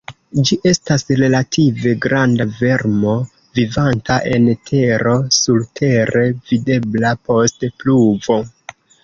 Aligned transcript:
Ĝi 0.49 0.55
estas 0.69 1.03
relative 1.17 1.91
granda 2.05 2.47
vermo 2.61 3.13
vivanta 3.59 4.17
en 4.31 4.49
tero, 4.71 5.13
surtere 5.41 6.25
videbla 6.51 7.15
post 7.31 7.69
pluvo. 7.85 8.41